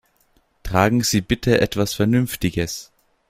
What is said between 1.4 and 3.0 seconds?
etwas Vernünftiges!